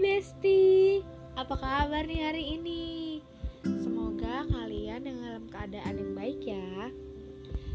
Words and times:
Besti, 0.00 1.04
apa 1.36 1.60
kabar 1.60 2.08
nih 2.08 2.24
hari 2.24 2.56
ini? 2.56 3.20
Semoga 3.84 4.48
kalian 4.48 5.04
dalam 5.04 5.44
keadaan 5.52 6.00
yang 6.00 6.12
baik 6.16 6.40
ya. 6.40 6.88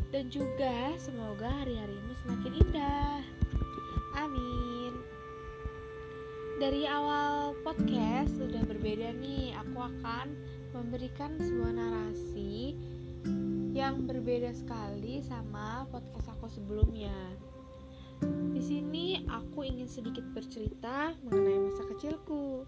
Dan 0.09 0.33
juga 0.33 0.89
semoga 0.97 1.45
hari-harimu 1.45 2.17
semakin 2.25 2.53
indah. 2.65 3.21
Amin. 4.17 4.97
Dari 6.57 6.89
awal 6.89 7.53
podcast 7.61 8.41
sudah 8.41 8.65
berbeda 8.65 9.13
nih 9.21 9.53
Aku 9.61 9.85
akan 9.85 10.33
memberikan 10.73 11.35
sebuah 11.37 11.77
narasi 11.77 12.73
Yang 13.75 13.95
berbeda 14.07 14.55
sekali 14.55 15.21
sama 15.21 15.83
podcast 15.93 16.31
aku 16.31 16.47
sebelumnya 16.47 17.13
di 18.55 18.61
sini 18.63 19.05
aku 19.27 19.67
ingin 19.67 19.87
sedikit 19.87 20.23
bercerita 20.31 21.11
mengenai 21.27 21.71
masa 21.71 21.83
kecilku. 21.91 22.63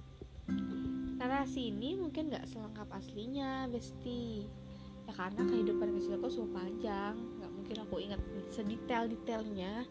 Narasi 1.18 1.74
ini 1.74 1.98
mungkin 1.98 2.30
gak 2.30 2.48
selengkap 2.48 2.88
aslinya, 2.94 3.68
Besti. 3.68 4.48
Ya 5.08 5.14
karena 5.16 5.42
kehidupan 5.48 5.96
kecilku 5.96 6.28
super 6.28 6.62
panjang, 6.62 7.16
gak 7.40 7.52
mungkin 7.52 7.78
aku 7.84 7.96
ingat 8.04 8.22
sedetail-detailnya 8.52 9.88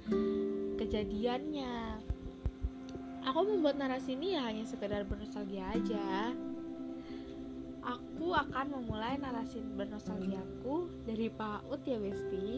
kejadiannya. 0.76 2.00
Aku 3.26 3.42
membuat 3.42 3.74
narasi 3.80 4.14
ini 4.14 4.38
ya 4.38 4.46
hanya 4.46 4.62
sekedar 4.68 5.02
bernostalgia 5.02 5.66
aja. 5.74 6.30
Aku 7.82 8.34
akan 8.34 8.66
memulai 8.80 9.18
narasi 9.18 9.62
bernostalgiaku 9.74 10.90
dari 11.06 11.26
PAUD 11.30 11.82
ya, 11.86 11.98
Besti. 11.98 12.48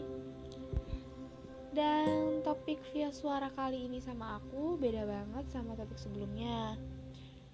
Dan 1.69 2.41
topik 2.41 2.78
suara 3.09 3.49
kali 3.49 3.89
ini 3.89 3.97
sama 3.97 4.37
aku 4.37 4.77
beda 4.77 5.01
banget 5.01 5.45
sama 5.49 5.73
topik 5.73 5.97
sebelumnya. 5.97 6.77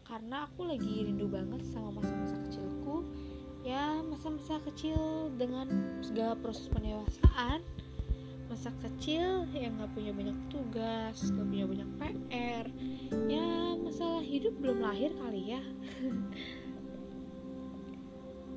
Karena 0.04 0.46
aku 0.46 0.68
lagi 0.68 1.08
rindu 1.08 1.32
banget 1.32 1.64
sama 1.72 1.96
masa-masa 1.96 2.36
kecilku. 2.44 3.08
Ya 3.64 4.04
masa-masa 4.04 4.60
kecil 4.68 5.32
dengan 5.40 5.72
segala 6.04 6.36
proses 6.36 6.68
pendewasaan. 6.68 7.64
Masa 8.46 8.70
kecil 8.84 9.48
yang 9.58 9.80
gak 9.82 9.96
punya 9.96 10.14
banyak 10.14 10.38
tugas, 10.54 11.34
gak 11.34 11.48
punya 11.50 11.66
banyak 11.66 11.90
PR 11.98 12.70
Ya 13.26 13.74
masalah 13.80 14.22
hidup 14.22 14.54
belum 14.62 14.86
lahir 14.86 15.10
kali 15.18 15.58
ya. 15.58 15.64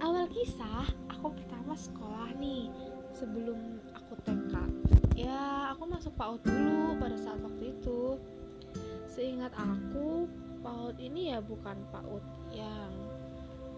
Awal 0.04 0.28
kisah, 0.28 0.92
aku 1.10 1.34
pertama 1.34 1.74
sekolah 1.74 2.30
nih 2.38 2.70
Sebelum 3.16 3.80
aku 3.96 4.14
TK 4.22 4.54
ya 5.18 5.74
aku 5.74 5.90
masuk 5.90 6.14
PAUD 6.14 6.46
dulu 6.46 6.94
pada 7.02 7.18
saat 7.18 7.42
waktu 7.42 7.74
itu. 7.74 8.14
Seingat 9.10 9.50
aku 9.58 10.30
PAUD 10.62 11.02
ini 11.02 11.34
ya 11.34 11.42
bukan 11.42 11.74
PAUD 11.90 12.22
yang 12.54 12.92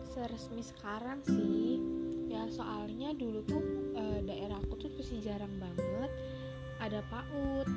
seresmi 0.05 0.61
sekarang 0.61 1.24
sih. 1.24 1.80
Ya 2.28 2.44
soalnya 2.52 3.16
dulu 3.16 3.41
tuh 3.48 3.64
e, 3.96 4.05
daerahku 4.28 4.77
tuh 4.77 4.92
masih 5.00 5.24
jarang 5.24 5.51
banget 5.56 6.12
ada 6.77 7.01
PAUD. 7.08 7.68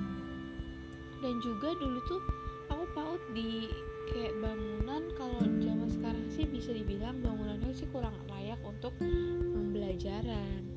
Dan 1.24 1.40
juga 1.40 1.72
dulu 1.80 2.00
tuh 2.04 2.22
aku 2.68 2.84
PAUD 2.92 3.22
di 3.32 3.72
kayak 4.12 4.36
bangunan 4.44 5.04
kalau 5.16 5.40
zaman 5.64 5.88
sekarang 5.88 6.28
sih 6.28 6.44
bisa 6.44 6.76
dibilang 6.76 7.24
bangunannya 7.24 7.72
sih 7.72 7.88
kurang 7.96 8.20
layak 8.28 8.60
untuk 8.68 8.92
pembelajaran 9.00 10.68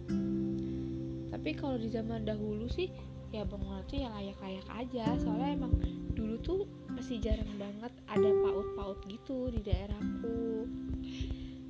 tapi 1.37 1.53
kalau 1.53 1.77
di 1.77 1.93
zaman 1.93 2.25
dahulu 2.25 2.65
sih 2.73 2.89
ya 3.29 3.45
bangunan 3.45 3.85
tuh 3.85 4.01
ya 4.01 4.09
layak-layak 4.09 4.65
aja. 4.73 5.05
Soalnya 5.21 5.53
emang 5.53 5.77
dulu 6.17 6.41
tuh 6.41 6.61
masih 6.89 7.21
jarang 7.21 7.53
banget 7.61 7.93
ada 8.09 8.25
paut-paut 8.41 8.97
gitu 9.05 9.53
di 9.53 9.61
daerahku. 9.61 10.65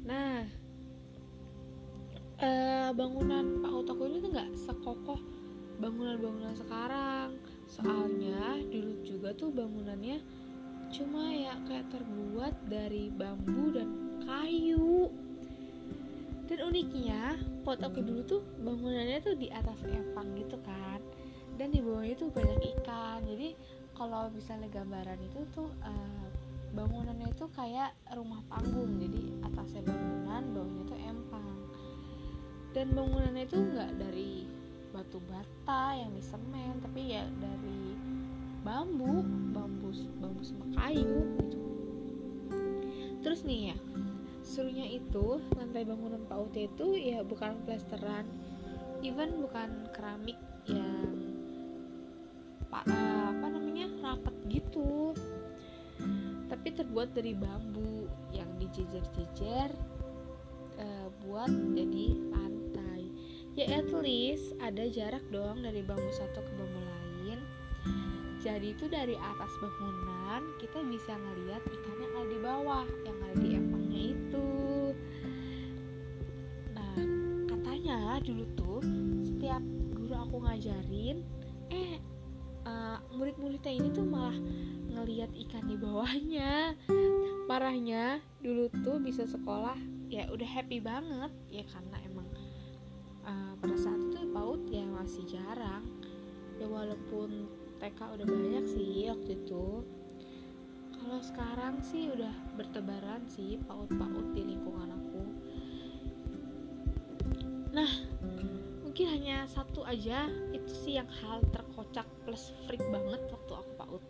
Nah 0.07 0.47
eh, 2.39 2.89
bangunan 2.95 3.59
paut 3.59 3.91
aku 3.91 4.07
ini 4.07 4.23
tuh 4.23 4.31
nggak 4.31 4.51
sekokoh 4.55 5.19
bangunan-bangunan 5.83 6.55
sekarang. 6.55 7.35
Soalnya 7.67 8.63
dulu 8.71 9.03
juga 9.03 9.35
tuh 9.35 9.51
bangunannya 9.51 10.23
cuma 10.95 11.35
ya 11.35 11.59
kayak 11.67 11.91
terbuat 11.91 12.55
dari 12.71 13.11
bambu 13.11 13.75
dan 13.75 13.91
kayu 14.23 15.11
dan 16.47 16.59
uniknya 16.63 17.35
pot 17.67 17.83
aku 17.83 17.99
dulu 18.03 18.23
tuh 18.23 18.43
bangunannya 18.63 19.19
tuh 19.19 19.35
di 19.35 19.51
atas 19.51 19.83
empang 19.83 20.31
gitu 20.39 20.57
kan. 20.63 21.03
Dan 21.59 21.75
di 21.75 21.83
bawahnya 21.83 22.15
tuh 22.15 22.31
banyak 22.31 22.59
ikan. 22.79 23.27
Jadi 23.27 23.59
kalau 23.97 24.31
misalnya 24.31 24.71
gambaran 24.71 25.19
itu 25.27 25.41
tuh 25.51 25.67
uh, 25.83 26.27
bangunannya 26.77 27.35
itu 27.35 27.47
kayak 27.51 27.99
rumah 28.15 28.39
panggung. 28.47 28.95
Jadi 29.03 29.43
atasnya 29.43 29.83
bangunan 29.91 30.43
bawahnya 30.55 30.83
tuh 30.87 30.99
empang. 31.03 31.59
Dan 32.71 32.87
bangunannya 32.95 33.43
itu 33.43 33.57
nggak 33.59 33.91
dari 33.99 34.31
batu 34.95 35.21
bata 35.29 35.93
yang 35.93 36.09
di 36.17 36.25
semen 36.25 36.81
tapi 36.81 37.13
ya 37.13 37.29
dari 37.37 37.93
bambu 38.65 39.21
bambu 39.53 39.93
bambu 40.17 40.41
sama 40.41 40.65
kayu 40.73 41.37
gitu 41.37 41.66
serunya 44.57 44.89
itu 44.89 45.37
lantai 45.53 45.85
bangunan 45.85 46.25
PAUT 46.25 46.57
itu 46.57 46.97
ya 46.97 47.21
bukan 47.21 47.61
plesteran 47.69 48.25
even 49.05 49.45
bukan 49.45 49.85
keramik 49.93 50.41
yang 50.65 51.13
pa, 52.73 52.81
uh, 52.89 53.37
apa 53.37 53.47
namanya 53.53 53.93
rapat 54.01 54.33
gitu. 54.49 55.13
Tapi 56.49 56.73
terbuat 56.73 57.13
dari 57.13 57.37
bambu 57.37 58.09
yang 58.33 58.49
dijejer-jejer 58.57 59.77
uh, 60.81 61.09
buat 61.29 61.53
jadi 61.77 62.17
lantai 62.33 63.13
ya 63.61 63.85
at 63.85 63.93
least 63.93 64.57
ada 64.65 64.89
jarak 64.89 65.23
dong 65.29 65.61
dari 65.61 65.85
bambu 65.85 66.09
satu 66.17 66.41
ke 66.41 66.53
bambu 66.57 66.81
lain. 66.81 67.45
Jadi 68.41 68.73
itu 68.73 68.89
dari 68.89 69.21
atas 69.21 69.53
bangunan 69.61 70.43
kita 70.65 70.81
bisa 70.89 71.13
ngeliat 71.13 71.61
ikan 71.61 71.97
yang 72.01 72.13
ada 72.17 72.29
di 72.33 72.41
bawah 72.41 72.87
yang 73.05 73.19
ada 73.21 73.37
di 73.37 73.51
empangnya 74.27 74.35
itu 74.35 74.47
nah 76.75 76.95
katanya 77.47 77.99
dulu 78.23 78.45
tuh 78.59 78.81
setiap 79.23 79.63
guru 79.95 80.15
aku 80.15 80.37
ngajarin 80.43 81.23
eh 81.71 81.99
uh, 82.67 82.99
murid-muridnya 83.15 83.73
ini 83.73 83.89
tuh 83.95 84.07
malah 84.07 84.37
ngeliat 84.87 85.29
ikan 85.47 85.69
di 85.69 85.77
bawahnya. 85.77 86.73
Parahnya 87.51 88.19
dulu 88.41 88.71
tuh 88.81 88.97
bisa 88.99 89.29
sekolah 89.29 89.77
ya 90.09 90.31
udah 90.31 90.47
happy 90.47 90.79
banget 90.79 91.31
ya 91.51 91.63
karena 91.67 91.97
emang 92.07 92.29
uh, 93.27 93.53
pada 93.59 93.77
saat 93.77 93.99
itu 93.99 94.31
paut 94.31 94.63
ya 94.71 94.87
masih 94.87 95.27
jarang. 95.27 95.85
Ya 96.57 96.67
walaupun 96.71 97.51
TK 97.77 97.99
udah 98.19 98.27
banyak 98.27 98.65
sih 98.73 99.13
waktu 99.13 99.37
itu 99.37 99.85
kalau 101.07 101.23
sekarang 101.23 101.79
sih 101.87 102.11
udah 102.11 102.35
bertebaran 102.59 103.23
sih 103.31 103.63
paut-paut 103.63 104.27
di 104.35 104.43
lingkungan 104.43 104.91
aku. 104.91 105.23
Nah 107.71 107.87
mungkin 108.83 109.07
hanya 109.15 109.47
satu 109.47 109.87
aja. 109.87 110.27
Itu 110.51 110.67
sih 110.75 110.99
yang 110.99 111.07
hal 111.23 111.47
terkocak 111.55 112.11
plus 112.27 112.51
freak 112.67 112.83
banget 112.91 113.23
waktu 113.31 113.53
aku 113.55 113.71
paut. 113.79 114.03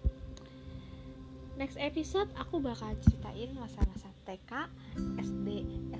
Next 1.61 1.76
episode 1.76 2.32
aku 2.32 2.65
bakal 2.65 2.97
ceritain 3.05 3.53
masa-masa 3.53 4.09
TK, 4.25 4.73
SD, 5.20 5.49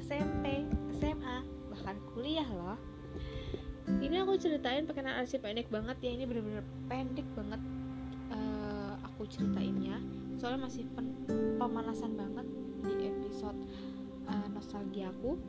SMP, 0.00 0.65
SMA, 0.97 1.37
bahkan 1.76 2.00
kuliah 2.17 2.49
loh. 2.49 2.81
Ini 4.00 4.25
aku 4.25 4.41
ceritain 4.41 4.88
pakai 4.88 5.05
narasi 5.05 5.44
pendek 5.44 5.69
banget 5.69 6.00
ya. 6.00 6.11
Ini 6.17 6.25
bener-bener 6.25 6.65
pendek 6.88 7.29
banget 7.37 7.61
uh, 8.32 8.97
aku 9.05 9.29
ceritainnya 9.29 10.00
soalnya 10.37 10.69
masih 10.69 10.85
pen 10.93 11.12
pemanasan 11.56 12.15
banget 12.15 12.47
di 12.87 13.11
episode 13.11 13.59
uh, 14.29 14.47
nostalgia 14.53 15.11
aku. 15.11 15.41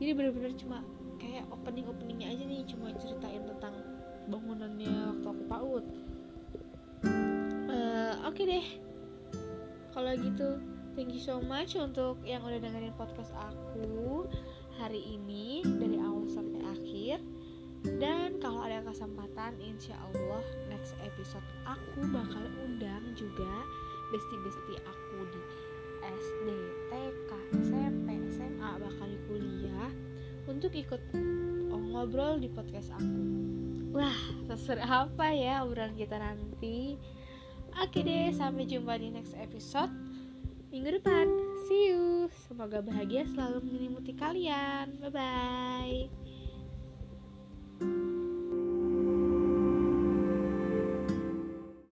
Jadi 0.00 0.10
bener-bener 0.16 0.52
cuma 0.56 0.80
kayak 1.20 1.44
opening 1.52 1.84
openingnya 1.84 2.32
aja 2.32 2.42
nih 2.48 2.64
cuma 2.64 2.92
ceritain 2.96 3.44
tentang 3.44 3.76
bangunannya 4.32 5.12
waktu 5.12 5.26
aku 5.26 5.44
paut 5.50 5.84
uh, 7.70 8.14
oke 8.26 8.36
okay 8.36 8.44
deh. 8.48 8.66
Kalau 9.90 10.12
gitu 10.16 10.48
thank 10.94 11.10
you 11.12 11.22
so 11.22 11.42
much 11.44 11.74
untuk 11.76 12.18
yang 12.24 12.40
udah 12.46 12.58
dengerin 12.62 12.94
podcast 12.96 13.34
aku 13.36 14.26
hari 14.80 15.02
ini 15.18 15.60
dari 15.66 16.00
awal 16.00 16.26
sampai 16.30 16.60
akhir. 16.64 17.18
Dan 17.80 18.36
kalau 18.44 18.60
ada 18.60 18.84
kesempatan 18.84 19.56
insya 19.56 19.96
Allah 19.96 20.44
next 20.68 20.92
episode 21.00 21.44
aku 21.64 22.04
bakal 22.12 22.44
undang 22.60 23.16
juga 23.16 23.59
besti-besti 24.10 24.74
aku 24.84 25.18
di 25.30 25.42
SD, 26.00 26.48
TK, 26.90 27.30
SMP, 27.66 28.08
SMA 28.34 28.70
bakal 28.82 29.06
di 29.06 29.18
kuliah 29.30 29.90
untuk 30.50 30.74
ikut 30.74 31.00
ngobrol 31.90 32.38
di 32.38 32.48
podcast 32.50 32.94
aku. 32.94 33.22
Wah, 33.90 34.18
seser 34.46 34.78
apa 34.80 35.34
ya 35.34 35.66
obrolan 35.66 35.98
kita 35.98 36.16
nanti? 36.16 36.94
Oke 37.78 38.02
deh, 38.02 38.30
sampai 38.34 38.66
jumpa 38.66 38.98
di 38.98 39.10
next 39.10 39.34
episode. 39.34 39.90
minggu 40.70 41.02
depan. 41.02 41.26
See 41.66 41.90
you. 41.90 42.30
Semoga 42.46 42.78
bahagia 42.78 43.26
selalu 43.26 43.66
menyelimuti 43.66 44.14
kalian. 44.14 45.02
Bye 45.02 45.10
bye. 45.10 46.39